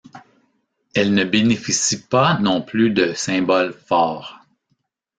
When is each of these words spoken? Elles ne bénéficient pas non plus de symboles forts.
Elles 0.95 1.13
ne 1.13 1.23
bénéficient 1.23 2.01
pas 2.07 2.39
non 2.39 2.63
plus 2.63 2.89
de 2.89 3.13
symboles 3.13 3.71
forts. 3.85 4.39